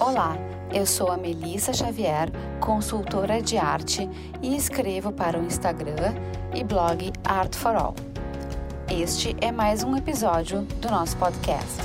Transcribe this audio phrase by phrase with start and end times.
[0.00, 0.34] Olá,
[0.72, 4.08] eu sou a Melissa Xavier, consultora de arte
[4.40, 6.14] e escrevo para o Instagram
[6.54, 7.94] e blog Art for All.
[8.90, 11.82] Este é mais um episódio do nosso podcast.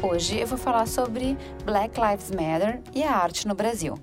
[0.00, 3.98] Hoje eu vou falar sobre Black Lives Matter e a arte no Brasil.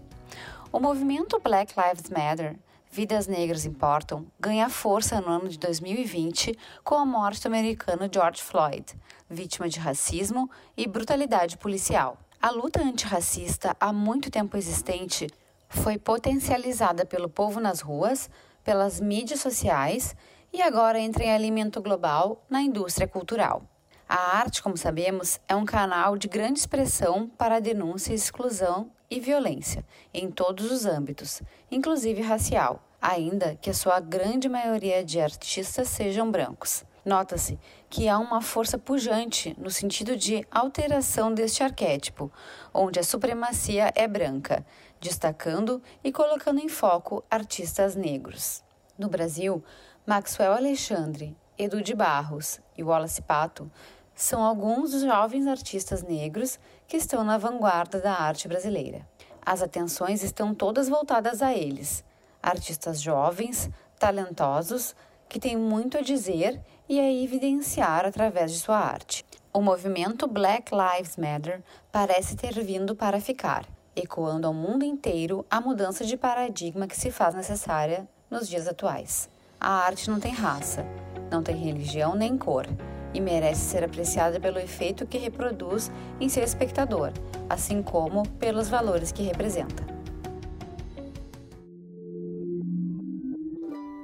[0.70, 2.60] O movimento Black Lives Matter
[2.92, 8.44] Vidas Negras Importam ganha força no ano de 2020 com a morte do americano George
[8.44, 8.86] Floyd,
[9.30, 12.18] vítima de racismo e brutalidade policial.
[12.46, 15.30] A luta antirracista, há muito tempo existente,
[15.70, 18.30] foi potencializada pelo povo nas ruas,
[18.66, 20.14] pelas mídias sociais
[20.52, 23.64] e agora entra em alimento global na indústria cultural.
[24.10, 29.22] A arte, como sabemos, é um canal de grande expressão para a denúncia, exclusão e
[29.22, 35.88] violência em todos os âmbitos, inclusive racial, ainda que a sua grande maioria de artistas
[35.88, 36.84] sejam brancos.
[37.06, 42.32] Nota-se que há uma força pujante no sentido de alteração deste arquétipo,
[42.74, 44.66] onde a supremacia é branca,
[45.02, 48.64] destacando e colocando em foco artistas negros.
[48.98, 49.62] No Brasil,
[50.06, 53.70] Maxwell Alexandre, Edu de Barros e Wallace Pato
[54.16, 56.58] são alguns dos jovens artistas negros
[56.88, 59.06] que estão na vanguarda da arte brasileira.
[59.46, 62.06] As atenções estão todas voltadas a eles,
[62.42, 64.96] artistas jovens, talentosos,
[65.28, 69.26] que têm muito a dizer e a evidenciar através de sua arte.
[69.54, 75.62] O movimento Black Lives Matter parece ter vindo para ficar, ecoando ao mundo inteiro a
[75.62, 79.30] mudança de paradigma que se faz necessária nos dias atuais.
[79.60, 80.86] A arte não tem raça,
[81.32, 82.66] não tem religião nem cor
[83.14, 87.12] e merece ser apreciada pelo efeito que reproduz em seu espectador,
[87.48, 89.93] assim como pelos valores que representa.